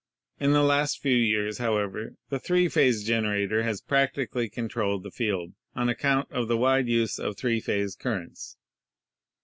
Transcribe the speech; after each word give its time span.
In 0.39 0.51
the 0.53 0.63
last 0.63 0.99
few 0.99 1.15
years, 1.15 1.59
however, 1.59 2.15
the 2.29 2.39
three 2.39 2.67
phase 2.69 3.03
generator 3.03 3.61
has 3.61 3.81
practically 3.81 4.49
controlled 4.49 5.03
the 5.03 5.11
field 5.11 5.53
on 5.75 5.89
account 5.89 6.31
of 6.31 6.47
the 6.47 6.57
wide 6.57 6.87
use 6.87 7.19
of 7.19 7.37
three 7.37 7.59
phase 7.59 7.95
currents. 7.95 8.57